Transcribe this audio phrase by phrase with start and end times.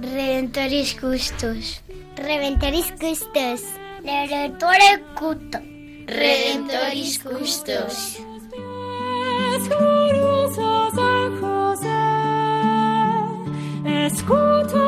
[0.00, 1.80] Redentoris Custos.
[2.16, 3.62] Redentoris Custos.
[4.02, 5.58] Redentore Cuto.
[6.08, 8.18] Redentoris Custos.
[9.68, 11.94] Glorioso San José,
[14.06, 14.87] escucha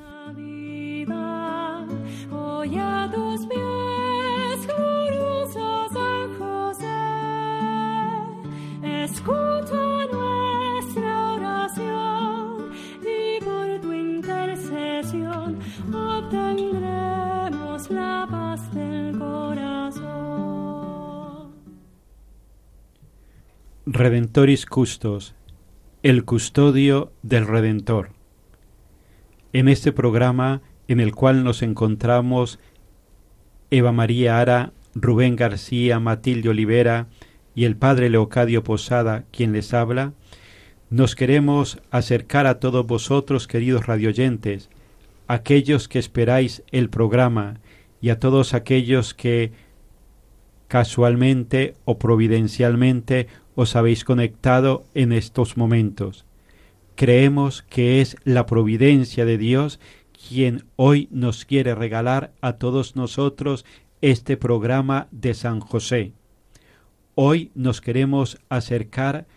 [16.31, 20.11] Obtendremos la paz del corazón.
[23.85, 25.35] Redentoris Custos,
[26.03, 28.11] el custodio del Redentor.
[29.51, 32.59] En este programa en el cual nos encontramos
[33.69, 37.07] Eva María Ara, Rubén García, Matilde Olivera
[37.55, 40.13] y el Padre Leocadio Posada, quien les habla,
[40.89, 44.69] nos queremos acercar a todos vosotros, queridos radioyentes,
[45.31, 47.61] aquellos que esperáis el programa
[48.01, 49.53] y a todos aquellos que
[50.67, 56.25] casualmente o providencialmente os habéis conectado en estos momentos.
[56.95, 59.79] Creemos que es la providencia de Dios
[60.27, 63.65] quien hoy nos quiere regalar a todos nosotros
[64.01, 66.11] este programa de San José.
[67.15, 69.27] Hoy nos queremos acercar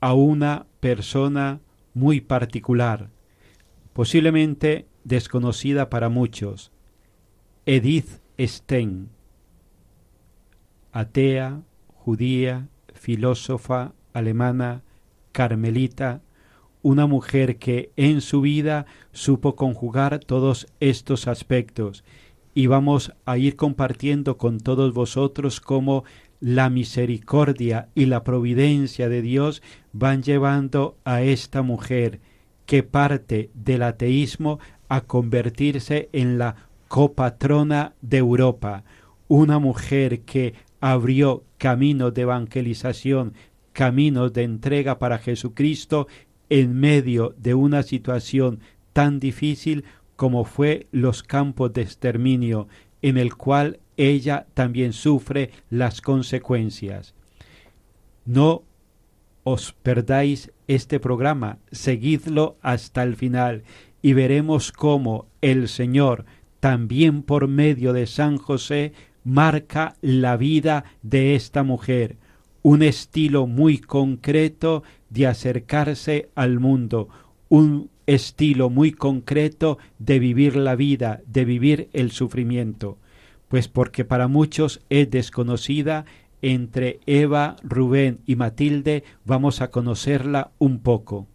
[0.00, 1.58] a una persona
[1.94, 3.10] muy particular,
[3.92, 6.72] posiblemente desconocida para muchos,
[7.66, 9.10] Edith Stein,
[10.92, 14.82] atea, judía, filósofa alemana,
[15.32, 16.22] carmelita,
[16.82, 22.04] una mujer que en su vida supo conjugar todos estos aspectos.
[22.54, 26.04] Y vamos a ir compartiendo con todos vosotros cómo
[26.40, 29.62] la misericordia y la providencia de Dios
[29.92, 32.20] van llevando a esta mujer
[32.64, 34.58] que parte del ateísmo
[34.90, 36.56] a convertirse en la
[36.88, 38.82] copatrona de Europa,
[39.28, 43.34] una mujer que abrió caminos de evangelización,
[43.72, 46.08] caminos de entrega para Jesucristo
[46.48, 48.58] en medio de una situación
[48.92, 49.84] tan difícil
[50.16, 52.66] como fue los campos de exterminio,
[53.00, 57.14] en el cual ella también sufre las consecuencias.
[58.24, 58.64] No
[59.44, 63.62] os perdáis este programa, seguidlo hasta el final
[64.02, 66.24] y veremos cómo el Señor,
[66.60, 68.92] también por medio de San José,
[69.24, 72.16] marca la vida de esta mujer,
[72.62, 77.08] un estilo muy concreto de acercarse al mundo,
[77.48, 82.98] un estilo muy concreto de vivir la vida, de vivir el sufrimiento,
[83.48, 86.04] pues porque para muchos es desconocida,
[86.42, 91.26] entre Eva, Rubén y Matilde vamos a conocerla un poco.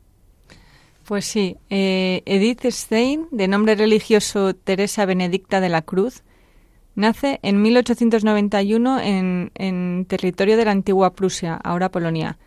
[1.05, 6.23] Pues sí, eh, Edith Stein, de nombre religioso Teresa Benedicta de la Cruz,
[6.95, 12.39] nace en 1891 en, en territorio de la antigua Prusia, ahora Polonia,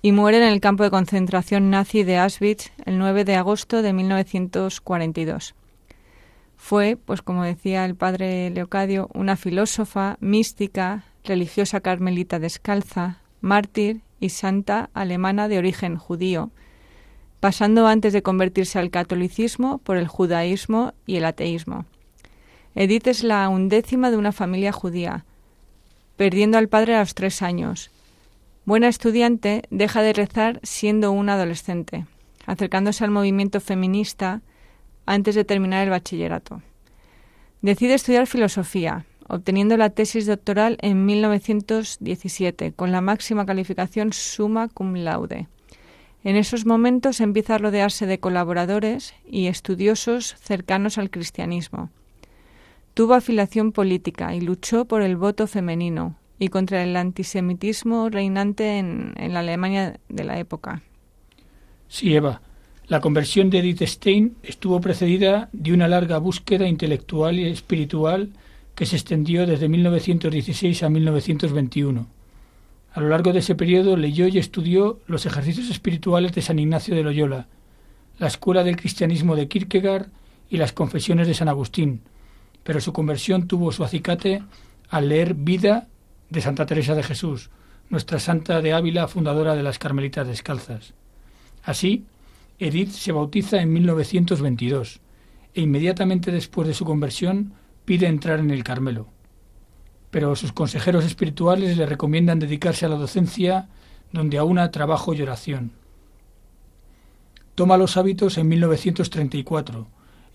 [0.00, 3.92] y muere en el campo de concentración nazi de Auschwitz el 9 de agosto de
[3.92, 5.56] 1942.
[6.56, 14.28] Fue, pues como decía el padre Leocadio, una filósofa, mística, religiosa carmelita descalza, mártir y
[14.28, 16.52] santa alemana de origen judío,
[17.42, 21.86] pasando antes de convertirse al catolicismo por el judaísmo y el ateísmo.
[22.76, 25.24] Edith es la undécima de una familia judía,
[26.16, 27.90] perdiendo al padre a los tres años.
[28.64, 32.06] Buena estudiante, deja de rezar siendo una adolescente,
[32.46, 34.40] acercándose al movimiento feminista
[35.04, 36.62] antes de terminar el bachillerato.
[37.60, 44.94] Decide estudiar filosofía, obteniendo la tesis doctoral en 1917 con la máxima calificación summa cum
[44.94, 45.48] laude.
[46.24, 51.90] En esos momentos empieza a rodearse de colaboradores y estudiosos cercanos al cristianismo.
[52.94, 59.14] Tuvo afiliación política y luchó por el voto femenino y contra el antisemitismo reinante en,
[59.16, 60.82] la Alemania de la época.
[61.88, 62.40] Sí, Eva.
[62.86, 68.30] La conversión de Edith Stein estuvo precedida de una larga búsqueda intelectual y espiritual
[68.74, 72.21] que se extendió desde 1916 a 1921
[72.92, 76.94] a lo largo de ese periodo leyó y estudió los ejercicios espirituales de San Ignacio
[76.94, 77.46] de Loyola,
[78.18, 80.08] la escuela del cristianismo de Kierkegaard
[80.50, 82.02] y las confesiones de San Agustín,
[82.62, 84.42] pero su conversión tuvo su acicate
[84.90, 85.88] al leer Vida
[86.28, 87.50] de Santa Teresa de Jesús,
[87.88, 90.92] nuestra santa de Ávila, fundadora de las Carmelitas Descalzas.
[91.62, 92.04] Así,
[92.58, 95.00] Edith se bautiza en 1922
[95.54, 97.54] e inmediatamente después de su conversión
[97.84, 99.08] pide entrar en el Carmelo
[100.12, 103.70] pero sus consejeros espirituales le recomiendan dedicarse a la docencia,
[104.12, 105.72] donde aúna trabajo y oración.
[107.54, 109.86] Toma los hábitos en 1934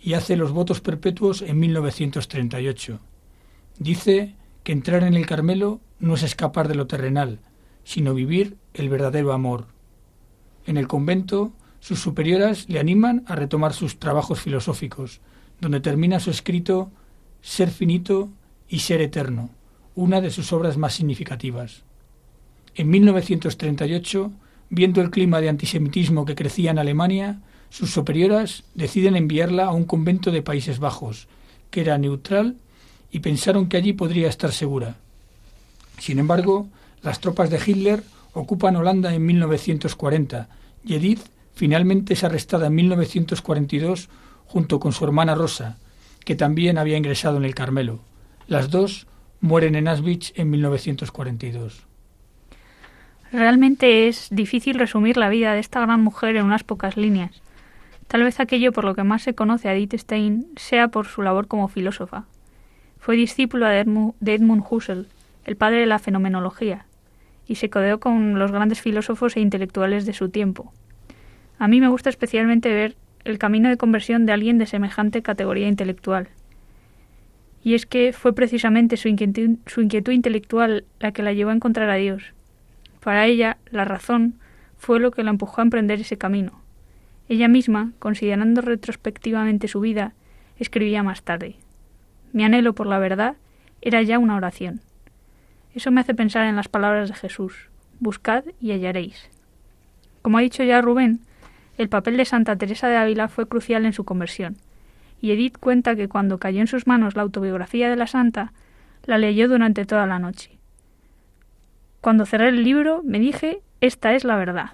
[0.01, 2.99] y hace los votos perpetuos en 1938.
[3.77, 4.33] Dice
[4.63, 7.37] que entrar en el Carmelo no es escapar de lo terrenal,
[7.83, 9.67] sino vivir el verdadero amor.
[10.65, 15.21] En el convento, sus superioras le animan a retomar sus trabajos filosóficos,
[15.61, 16.89] donde termina su escrito
[17.41, 18.29] Ser finito
[18.67, 19.51] y ser eterno,
[19.97, 21.81] una de sus obras más significativas.
[22.75, 24.31] En 1938,
[24.69, 27.39] viendo el clima de antisemitismo que crecía en Alemania,
[27.71, 31.27] sus superioras deciden enviarla a un convento de Países Bajos,
[31.71, 32.57] que era neutral,
[33.11, 34.97] y pensaron que allí podría estar segura.
[35.97, 36.67] Sin embargo,
[37.01, 38.03] las tropas de Hitler
[38.33, 40.47] ocupan Holanda en 1940
[40.85, 41.21] y Edith
[41.55, 44.09] finalmente es arrestada en 1942
[44.45, 45.79] junto con su hermana Rosa,
[46.23, 47.99] que también había ingresado en el Carmelo.
[48.47, 49.07] Las dos
[49.41, 51.85] mueren en Auschwitz en 1942.
[53.31, 57.41] Realmente es difícil resumir la vida de esta gran mujer en unas pocas líneas.
[58.07, 61.21] Tal vez aquello por lo que más se conoce a Edith Stein sea por su
[61.21, 62.25] labor como filósofa.
[62.99, 65.07] Fue discípula de Edmund Husserl,
[65.45, 66.85] el padre de la fenomenología,
[67.47, 70.71] y se codeó con los grandes filósofos e intelectuales de su tiempo.
[71.59, 72.95] A mí me gusta especialmente ver
[73.25, 76.29] el camino de conversión de alguien de semejante categoría intelectual,
[77.67, 81.95] y es que fue precisamente su inquietud, intelectual la que la llevó a encontrar a
[81.95, 82.31] Dios.
[83.01, 84.35] Para ella, la razón
[84.77, 86.61] fue lo que la empujó a emprender ese camino.
[87.27, 90.13] Ella misma, considerando retrospectivamente su vida,
[90.57, 91.57] escribía más tarde
[92.31, 93.35] Mi anhelo por la verdad
[93.81, 94.79] era ya una oración.
[95.75, 97.67] Eso me hace pensar en las palabras de Jesús
[97.99, 99.29] Buscad y hallaréis.
[100.21, 101.19] Como ha dicho ya Rubén,
[101.77, 104.55] el papel de Santa Teresa de Ávila fue crucial en su conversión
[105.21, 108.53] y Edith cuenta que cuando cayó en sus manos la autobiografía de la santa,
[109.05, 110.57] la leyó durante toda la noche.
[112.01, 114.71] Cuando cerré el libro me dije, esta es la verdad.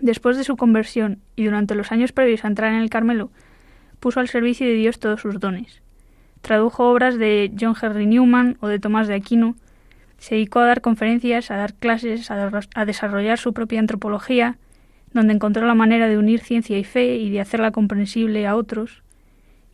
[0.00, 3.30] Después de su conversión y durante los años previos a entrar en el Carmelo,
[4.00, 5.82] puso al servicio de Dios todos sus dones.
[6.40, 9.56] Tradujo obras de John Henry Newman o de Tomás de Aquino,
[10.18, 14.56] se dedicó a dar conferencias, a dar clases, a, a desarrollar su propia antropología,
[15.12, 19.02] donde encontró la manera de unir ciencia y fe y de hacerla comprensible a otros,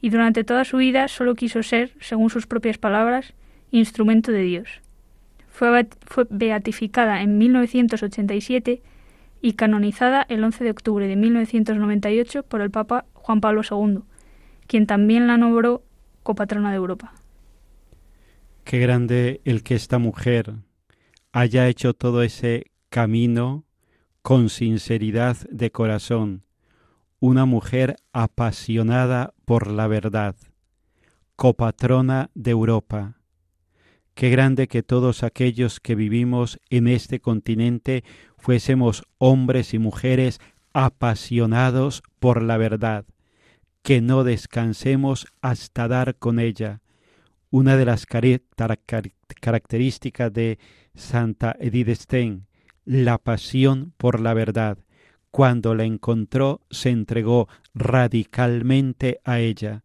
[0.00, 3.32] y durante toda su vida solo quiso ser, según sus propias palabras,
[3.70, 4.68] instrumento de Dios.
[5.48, 5.86] Fue,
[6.30, 8.82] beatificada en 1987
[9.40, 14.00] y canonizada el 11 de octubre de 1998 por el Papa Juan Pablo II,
[14.66, 15.82] quien también la nombró
[16.22, 17.14] copatrona de Europa.
[18.64, 20.54] Qué grande el que esta mujer
[21.32, 23.64] haya hecho todo ese camino
[24.24, 26.42] con sinceridad de corazón,
[27.20, 30.34] una mujer apasionada por la verdad,
[31.36, 33.18] copatrona de Europa.
[34.14, 38.02] Qué grande que todos aquellos que vivimos en este continente
[38.38, 40.40] fuésemos hombres y mujeres
[40.72, 43.04] apasionados por la verdad,
[43.82, 46.80] que no descansemos hasta dar con ella.
[47.50, 50.58] Una de las características de
[50.94, 52.46] Santa Edith Stein
[52.84, 54.78] la pasión por la verdad.
[55.30, 59.82] Cuando la encontró, se entregó radicalmente a ella.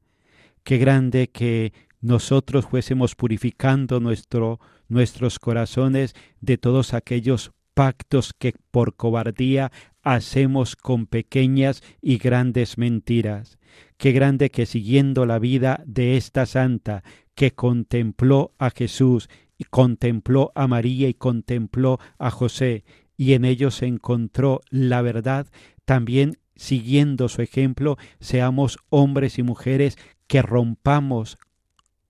[0.63, 8.95] Qué grande que nosotros fuésemos purificando nuestro, nuestros corazones de todos aquellos pactos que por
[8.95, 9.71] cobardía
[10.03, 13.57] hacemos con pequeñas y grandes mentiras.
[13.97, 17.03] Qué grande que siguiendo la vida de esta santa
[17.35, 19.29] que contempló a Jesús
[19.65, 22.83] contempló a María y contempló a José,
[23.17, 25.47] y en ellos encontró la verdad,
[25.85, 29.97] también siguiendo su ejemplo, seamos hombres y mujeres
[30.27, 31.37] que rompamos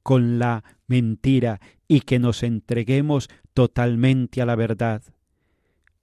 [0.03, 5.03] con la mentira y que nos entreguemos totalmente a la verdad.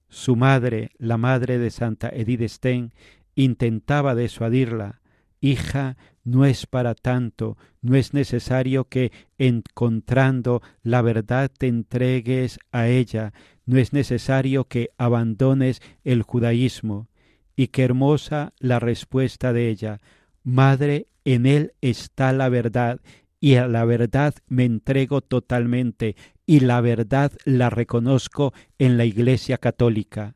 [0.08, 2.92] Su madre, la madre de Santa Edith Stein,
[3.34, 5.00] intentaba disuadirla.
[5.40, 12.88] Hija, no es para tanto, no es necesario que encontrando la verdad te entregues a
[12.88, 13.32] ella,
[13.64, 17.08] no es necesario que abandones el judaísmo.
[17.54, 20.00] Y qué hermosa la respuesta de ella.
[20.42, 23.00] Madre, en él está la verdad,
[23.40, 29.58] y a la verdad me entrego totalmente, y la verdad la reconozco en la Iglesia
[29.58, 30.34] Católica.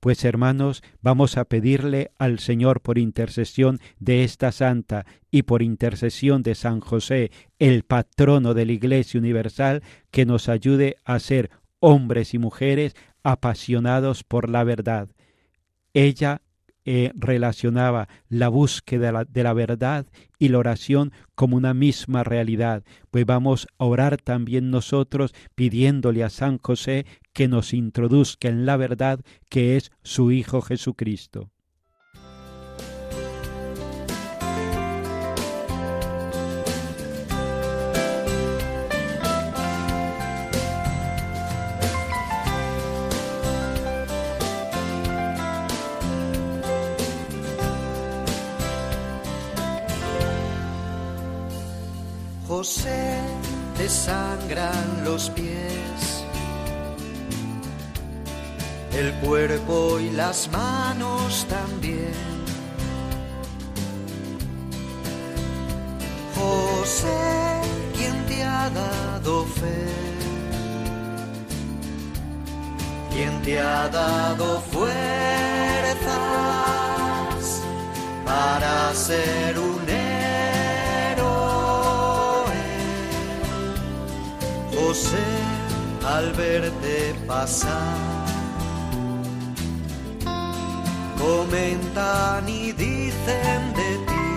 [0.00, 6.42] Pues hermanos, vamos a pedirle al Señor por intercesión de esta santa y por intercesión
[6.42, 11.50] de San José, el patrono de la Iglesia Universal, que nos ayude a ser
[11.80, 15.08] hombres y mujeres apasionados por la verdad.
[15.94, 16.42] Ella
[16.86, 20.06] eh, relacionaba la búsqueda de la, de la, verdad
[20.38, 22.84] y la oración como una misma realidad.
[23.10, 28.76] Pues vamos a orar también nosotros pidiéndole a San José que nos introduzca en la
[28.76, 31.50] verdad que es su Hijo Jesucristo.
[53.88, 56.24] Sangran los pies,
[58.92, 62.14] el cuerpo y las manos también.
[66.34, 67.60] José,
[67.96, 69.88] quien te ha dado fe,
[73.12, 74.96] quien te ha dado fuerzas
[78.24, 79.75] para ser un
[84.96, 85.28] José,
[86.06, 88.24] al verte pasar,
[91.18, 94.28] comentan y dicen de ti.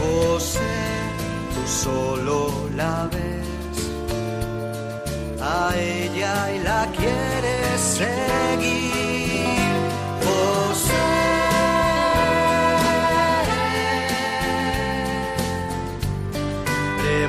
[0.00, 0.74] José,
[1.54, 3.78] tú solo la ves,
[5.40, 9.65] a ella y la quieres seguir.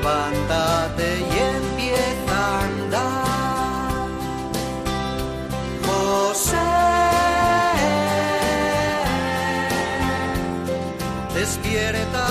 [0.07, 4.07] Levántate y empieza a andar.
[5.85, 6.67] José,
[11.33, 12.26] despierta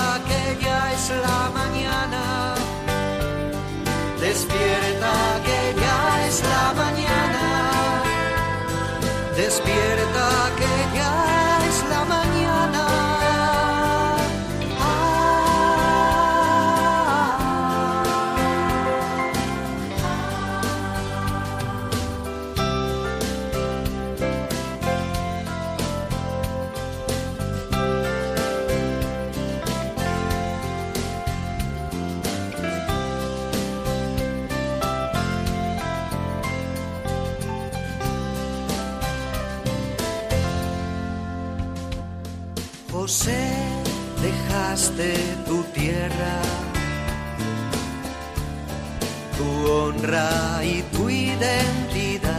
[49.77, 52.31] honra y tu identidad.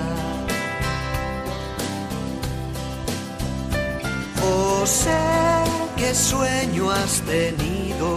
[4.41, 5.19] José,
[5.97, 8.09] qué sueño has tenido,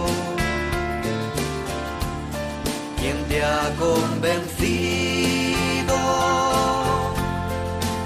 [2.98, 5.16] ¿quién te ha convencido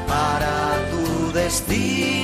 [0.08, 0.54] para
[0.90, 2.16] tu destino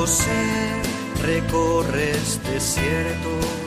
[0.00, 0.82] José,
[1.22, 3.59] recorres desiertos,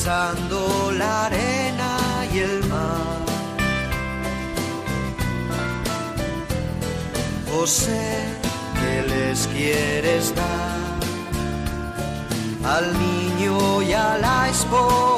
[0.00, 1.98] pisando la arena
[2.32, 3.18] y el mar.
[7.52, 8.24] José,
[8.80, 10.80] ¿qué les quieres dar?
[12.64, 15.09] Al niño y a la esposa.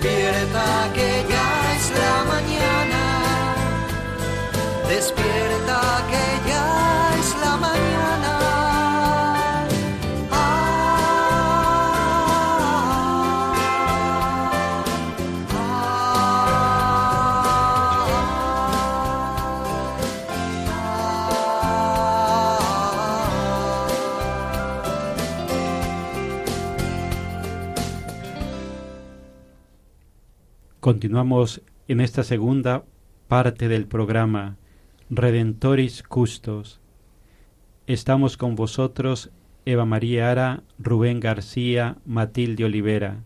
[0.00, 1.07] Despierta que ya
[30.80, 32.84] Continuamos en esta segunda
[33.26, 34.58] parte del programa
[35.10, 36.78] Redentoris Custos.
[37.88, 39.30] Estamos con vosotros
[39.64, 43.24] Eva María Ara, Rubén García, Matilde Olivera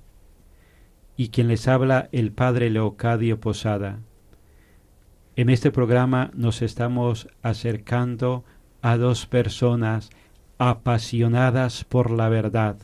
[1.19, 3.99] y quien les habla el Padre Leocadio Posada.
[5.37, 8.45] En este programa nos estamos acercando
[8.81, 10.09] a dos personas
[10.57, 12.79] apasionadas por la verdad,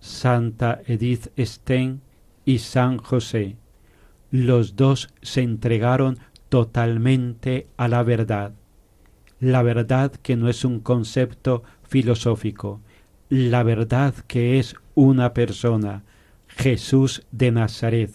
[0.00, 2.00] Santa Edith Stein
[2.46, 3.56] y San José.
[4.30, 6.18] Los dos se entregaron
[6.48, 8.52] totalmente a la verdad.
[9.40, 12.80] La verdad que no es un concepto filosófico,
[13.28, 16.04] la verdad que es una persona,
[16.48, 18.10] Jesús de Nazaret.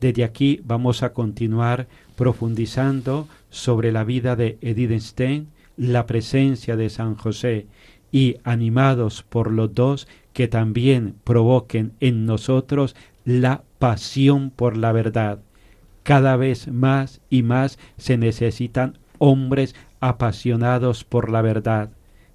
[0.00, 6.88] Desde aquí vamos a continuar profundizando sobre la vida de Edith Stein, la presencia de
[6.88, 7.66] San José
[8.12, 15.40] y animados por los dos que también provoquen en nosotros la pasión por la verdad.
[16.04, 21.90] Cada vez más y más se necesitan hombres apasionados por la verdad,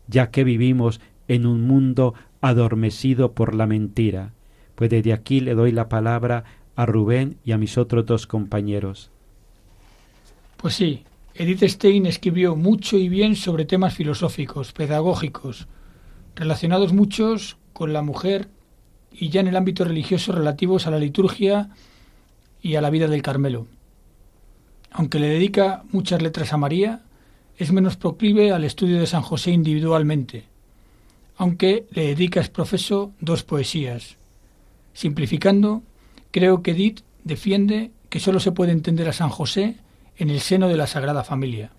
[0.08, 4.34] ya que vivimos en un mundo adormecido por la mentira.
[4.74, 6.44] Pues desde aquí le doy la palabra
[6.75, 9.12] a Rubén y a mis otros dos compañeros.
[10.58, 11.04] Pues sí,
[11.36, 15.68] Edith Stein escribió mucho y bien sobre temas filosóficos, pedagógicos,
[16.36, 18.50] relacionados muchos con la mujer
[19.19, 21.69] y ya en el ámbito religioso relativos a la liturgia
[22.62, 23.67] y a la vida del Carmelo.
[24.91, 27.01] Aunque le dedica muchas letras a María,
[27.57, 30.45] es menos proclive al estudio de San José individualmente,
[31.38, 34.17] aunque le dedica es profeso dos poesías.
[34.93, 35.84] Simplificando,
[36.31, 39.77] creo que Edith defiende que sólo se puede entender a San José
[40.18, 41.72] en el seno de la Sagrada Familia.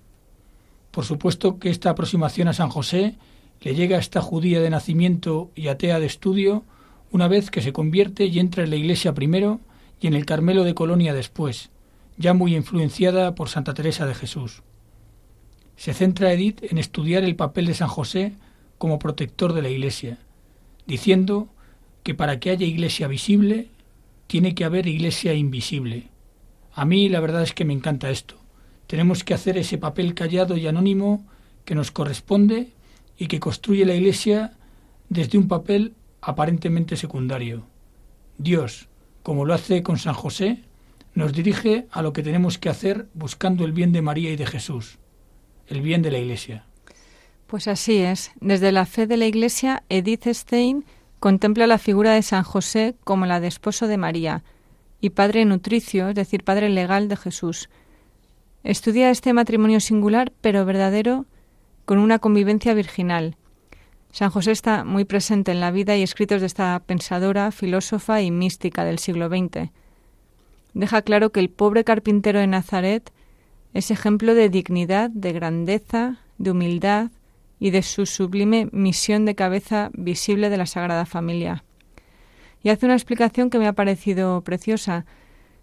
[0.90, 3.16] Por supuesto que esta aproximación a San José
[3.62, 6.64] le llega a esta judía de nacimiento y atea de estudio
[7.10, 9.60] una vez que se convierte y entra en la Iglesia primero
[10.00, 11.70] y en el Carmelo de Colonia después,
[12.16, 14.62] ya muy influenciada por Santa Teresa de Jesús.
[15.76, 18.32] Se centra Edith en estudiar el papel de San José
[18.78, 20.18] como protector de la Iglesia,
[20.86, 21.48] diciendo
[22.02, 23.68] que para que haya Iglesia visible,
[24.26, 26.08] tiene que haber Iglesia invisible.
[26.72, 28.36] A mí la verdad es que me encanta esto.
[28.86, 31.26] Tenemos que hacer ese papel callado y anónimo
[31.64, 32.68] que nos corresponde
[33.18, 34.52] y que construye la Iglesia
[35.08, 35.94] desde un papel
[36.26, 37.68] aparentemente secundario.
[38.36, 38.88] Dios,
[39.22, 40.64] como lo hace con San José,
[41.14, 44.44] nos dirige a lo que tenemos que hacer buscando el bien de María y de
[44.44, 44.98] Jesús,
[45.68, 46.66] el bien de la Iglesia.
[47.46, 48.32] Pues así es.
[48.40, 50.84] Desde la fe de la Iglesia, Edith Stein
[51.20, 54.42] contempla la figura de San José como la de esposo de María
[55.00, 57.70] y padre nutricio, es decir, padre legal de Jesús.
[58.64, 61.24] Estudia este matrimonio singular, pero verdadero,
[61.84, 63.36] con una convivencia virginal,
[64.16, 68.30] San José está muy presente en la vida y escritos de esta pensadora, filósofa y
[68.30, 69.68] mística del siglo XX.
[70.72, 73.12] Deja claro que el pobre carpintero de Nazaret
[73.74, 77.10] es ejemplo de dignidad, de grandeza, de humildad
[77.60, 81.62] y de su sublime misión de cabeza visible de la Sagrada Familia.
[82.62, 85.04] Y hace una explicación que me ha parecido preciosa.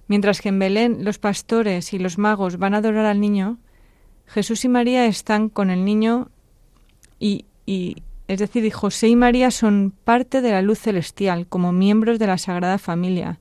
[0.07, 3.57] Mientras que en Belén los pastores y los magos van a adorar al niño,
[4.27, 6.29] Jesús y María están con el niño
[7.17, 12.19] y, y, es decir, José y María son parte de la luz celestial, como miembros
[12.19, 13.39] de la Sagrada Familia.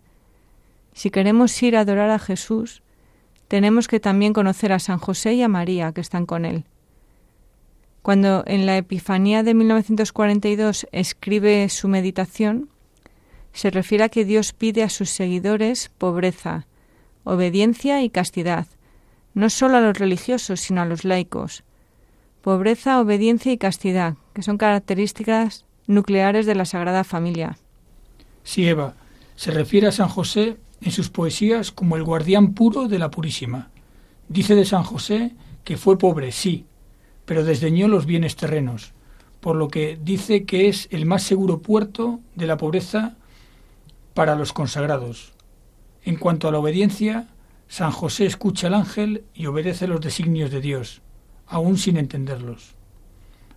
[0.93, 2.83] Si queremos ir a adorar a Jesús,
[3.49, 6.65] tenemos que también conocer a San José y a María, que están con él.
[8.03, 12.69] Cuando en la Epifanía de 1942 escribe su meditación,
[13.53, 16.67] se refiere a que Dios pide a sus seguidores pobreza,
[17.25, 18.67] obediencia y castidad,
[19.35, 21.65] no solo a los religiosos, sino a los laicos,
[22.43, 27.57] pobreza, obediencia y castidad, que son características nucleares de la Sagrada Familia.
[28.43, 28.95] Sí, Eva,
[29.37, 33.71] se refiere a San José en sus poesías como el guardián puro de la Purísima.
[34.29, 35.33] Dice de San José
[35.65, 36.67] que fue pobre, sí,
[37.25, 38.93] pero desdeñó los bienes terrenos,
[39.41, 43.15] por lo que dice que es el más seguro puerto de la pobreza
[44.15, 45.33] para los consagrados.
[46.05, 47.29] En cuanto a la obediencia,
[47.69, 51.03] San José escucha al ángel y obedece los designios de Dios
[51.53, 52.75] aún sin entenderlos.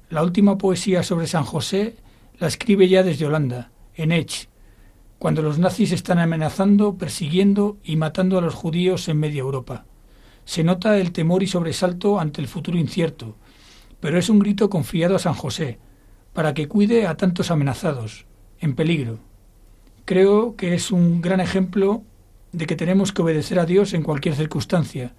[0.10, 1.96] La última poesía sobre San José
[2.38, 4.50] la escribe ya desde Holanda, en Ech,
[5.18, 9.86] cuando los nazis están amenazando, persiguiendo y matando a los judíos en media Europa.
[10.44, 13.38] Se nota el temor y sobresalto ante el futuro incierto,
[14.02, 15.80] pero es un grito confiado a San José,
[16.34, 18.26] para que cuide a tantos amenazados,
[18.60, 19.20] en peligro.
[20.04, 22.04] Creo que es un gran ejemplo
[22.52, 25.16] de que tenemos que obedecer a Dios en cualquier circunstancia,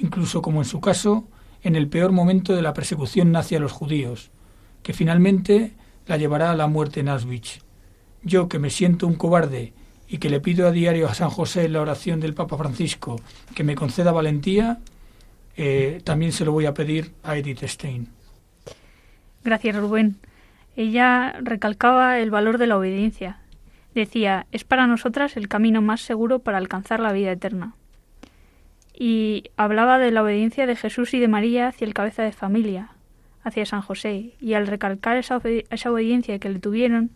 [0.00, 1.28] incluso como en su caso
[1.66, 4.30] en el peor momento de la persecución nazi a los judíos,
[4.84, 5.72] que finalmente
[6.06, 7.58] la llevará a la muerte en Auschwitz.
[8.22, 9.72] Yo, que me siento un cobarde
[10.06, 13.20] y que le pido a diario a San José en la oración del Papa Francisco
[13.56, 14.78] que me conceda valentía,
[15.56, 18.10] eh, también se lo voy a pedir a Edith Stein.
[19.42, 20.18] Gracias, Rubén.
[20.76, 23.40] Ella recalcaba el valor de la obediencia.
[23.92, 27.74] Decía, es para nosotras el camino más seguro para alcanzar la vida eterna.
[28.98, 32.90] Y hablaba de la obediencia de Jesús y de María hacia el cabeza de familia,
[33.44, 37.10] hacia San José, y al recalcar esa, esa obediencia que le tuvieron,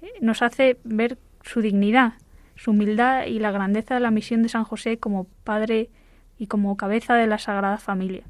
[0.00, 2.14] eh, nos hace ver su dignidad,
[2.56, 5.90] su humildad y la grandeza de la misión de San José como padre
[6.38, 8.24] y como cabeza de la Sagrada Familia.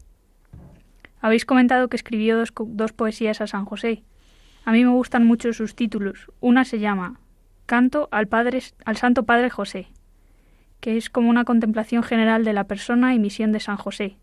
[1.20, 4.02] Habéis comentado que escribió dos, dos poesías a San José.
[4.64, 6.26] A mí me gustan mucho sus títulos.
[6.40, 7.20] Una se llama
[7.66, 9.88] Canto al, padre, al Santo Padre José,
[10.80, 14.16] que es como una contemplación general de la persona y misión de San José.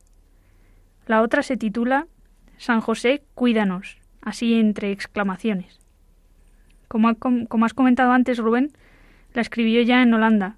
[1.05, 2.07] La otra se titula
[2.57, 5.79] San José, cuídanos, así entre exclamaciones.
[6.87, 8.71] Como, como has comentado antes, Rubén,
[9.33, 10.55] la escribió ya en Holanda,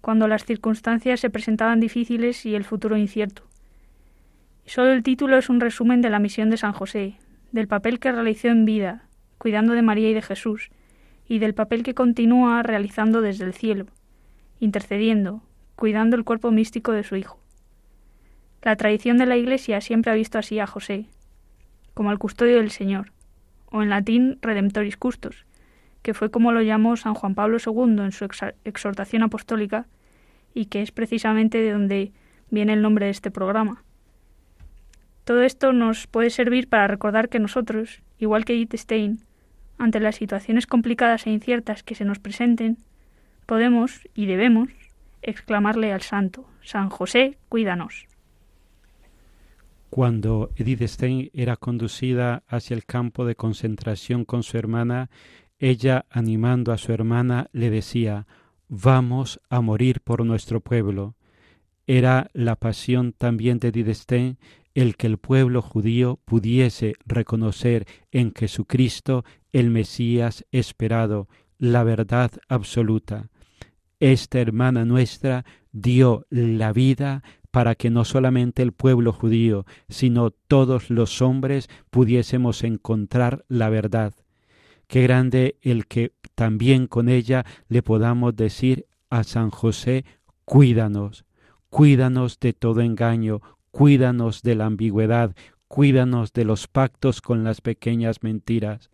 [0.00, 3.42] cuando las circunstancias se presentaban difíciles y el futuro incierto.
[4.66, 7.16] Solo el título es un resumen de la misión de San José,
[7.52, 9.04] del papel que realizó en vida,
[9.38, 10.70] cuidando de María y de Jesús,
[11.28, 13.86] y del papel que continúa realizando desde el cielo,
[14.60, 15.42] intercediendo,
[15.74, 17.40] cuidando el cuerpo místico de su Hijo.
[18.62, 21.06] La tradición de la Iglesia siempre ha visto así a José,
[21.94, 23.12] como al custodio del Señor,
[23.70, 25.46] o en latín Redemptoris Custos,
[26.02, 28.26] que fue como lo llamó San Juan Pablo II en su
[28.64, 29.86] exhortación apostólica,
[30.52, 32.12] y que es precisamente de donde
[32.50, 33.82] viene el nombre de este programa.
[35.24, 39.20] Todo esto nos puede servir para recordar que nosotros, igual que Edith Stein,
[39.78, 42.78] ante las situaciones complicadas e inciertas que se nos presenten,
[43.50, 44.68] podemos y debemos
[45.22, 48.06] exclamarle al santo, San José, cuídanos.
[49.90, 55.10] Cuando Edith Stein era conducida hacia el campo de concentración con su hermana,
[55.58, 58.28] ella, animando a su hermana, le decía
[58.68, 61.16] Vamos a morir por nuestro pueblo.
[61.88, 64.38] Era la pasión también de Edith Stein
[64.74, 71.26] el que el pueblo judío pudiese reconocer en Jesucristo el Mesías esperado,
[71.58, 73.28] la verdad absoluta.
[74.00, 80.90] Esta hermana nuestra dio la vida para que no solamente el pueblo judío, sino todos
[80.90, 84.14] los hombres pudiésemos encontrar la verdad.
[84.88, 90.04] Qué grande el que también con ella le podamos decir a San José,
[90.44, 91.24] cuídanos,
[91.68, 95.34] cuídanos de todo engaño, Cuídanos de la ambigüedad,
[95.68, 98.90] cuídanos de los pactos con las pequeñas mentiras,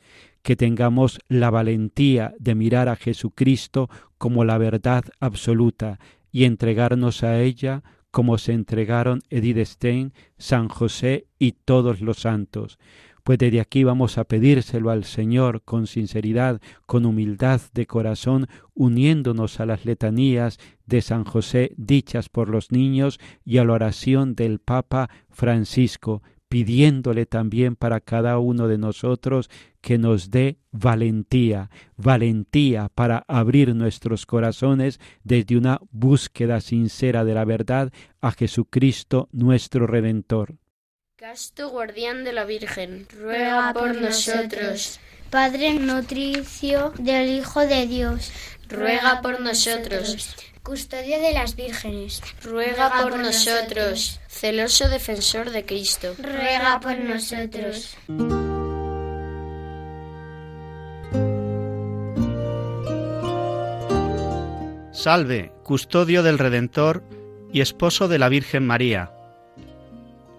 [0.47, 5.99] que tengamos la valentía de mirar a Jesucristo como la verdad absoluta
[6.31, 7.83] y entregarnos a ella
[8.13, 12.79] como se entregaron Edith Stein, San José y todos los santos,
[13.25, 19.59] pues desde aquí vamos a pedírselo al Señor con sinceridad, con humildad de corazón, uniéndonos
[19.59, 24.61] a las letanías de San José dichas por los niños y a la oración del
[24.61, 33.25] Papa Francisco, pidiéndole también para cada uno de nosotros que nos dé valentía, valentía para
[33.29, 40.57] abrir nuestros corazones desde una búsqueda sincera de la verdad a Jesucristo nuestro Redentor.
[41.17, 45.01] Casto guardián de la Virgen, ruega por nosotros.
[45.31, 48.31] Padre nutricio del Hijo de Dios,
[48.69, 50.37] ruega por nosotros.
[50.62, 54.21] Custodio de las vírgenes, ruega por nosotros.
[54.29, 57.97] Celoso defensor de Cristo, ruega por nosotros.
[64.93, 67.05] Salve, custodio del Redentor
[67.53, 69.12] y esposo de la Virgen María.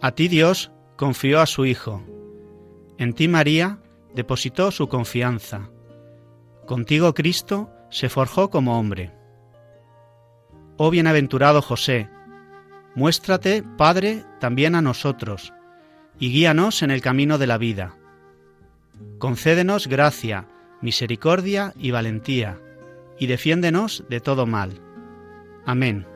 [0.01, 2.03] A ti Dios confió a su Hijo.
[2.97, 3.79] En ti María
[4.17, 5.69] depositó su confianza.
[6.65, 9.13] Contigo Cristo se forjó como hombre.
[10.75, 12.09] Oh bienaventurado José,
[12.95, 15.53] muéstrate, Padre, también a nosotros,
[16.19, 17.95] y guíanos en el camino de la vida.
[19.19, 20.47] Concédenos gracia,
[20.81, 22.59] misericordia y valentía,
[23.19, 24.81] y defiéndenos de todo mal.
[25.63, 26.07] Amén.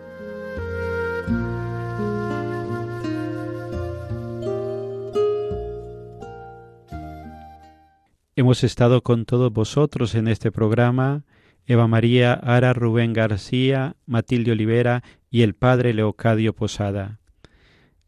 [8.42, 11.26] Hemos estado con todos vosotros en este programa,
[11.68, 17.20] Eva María Ara Rubén García, Matilde Olivera y el Padre Leocadio Posada.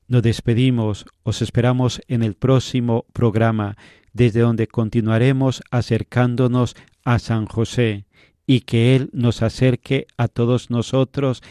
[0.08, 3.78] Nos despedimos, os esperamos en el próximo programa,
[4.12, 8.08] desde donde continuaremos acercándonos a San José
[8.48, 11.44] y que Él nos acerque a todos nosotros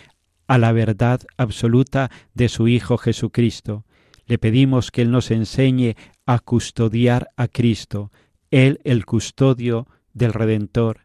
[0.49, 3.85] a la verdad absoluta de su Hijo Jesucristo.
[4.27, 5.95] Le pedimos que Él nos enseñe
[6.27, 8.11] a custodiar a Cristo,
[8.53, 11.01] él el custodio del Redentor,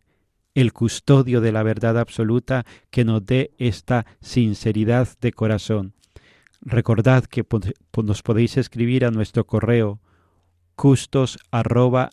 [0.54, 5.94] el custodio de la verdad absoluta, que nos dé esta sinceridad de corazón.
[6.62, 7.46] Recordad que
[8.04, 10.00] nos podéis escribir a nuestro correo
[10.76, 12.12] custos arroba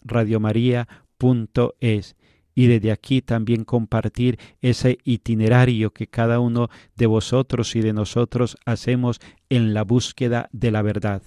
[2.54, 8.56] y desde aquí también compartir ese itinerario que cada uno de vosotros y de nosotros
[8.64, 11.22] hacemos en la búsqueda de la verdad.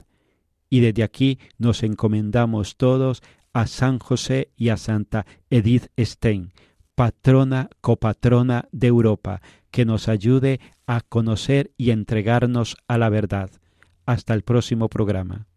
[0.69, 3.21] Y desde aquí nos encomendamos todos
[3.57, 6.53] a San José y a Santa Edith Stein,
[6.93, 9.41] patrona, copatrona de Europa,
[9.71, 13.49] que nos ayude a conocer y entregarnos a la verdad.
[14.05, 15.47] Hasta el próximo programa.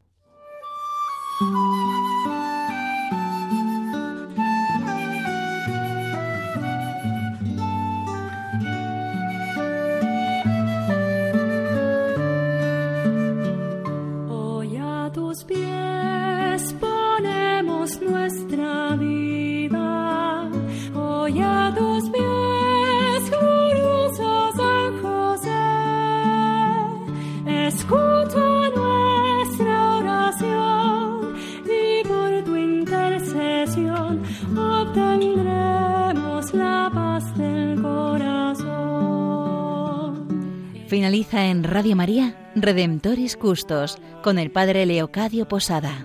[41.01, 46.05] Finaliza en Radio María Redemptoris Custos con el Padre Leocadio Posada.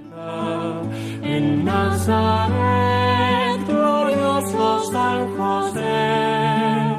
[1.22, 6.96] En Nazaret, glorioso San José,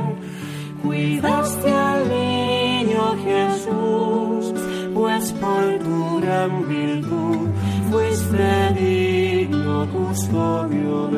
[0.83, 4.53] cuidaste al niño Jesús,
[4.93, 7.49] pues por tu gran virtud
[7.91, 11.09] fuiste digno custodio